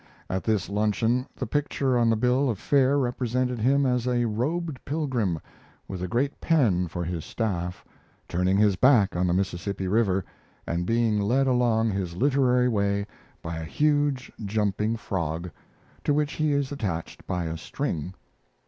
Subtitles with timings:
[0.31, 4.83] At this luncheon the picture on the bill of fare represented him as a robed
[4.83, 5.39] pilgrim,
[5.87, 7.85] with a great pen for his staff,
[8.27, 10.25] turning his back on the Mississippi River
[10.65, 13.05] and being led along his literary way
[13.43, 15.51] by a huge jumping frog,
[16.03, 18.15] to which he is attached by a string.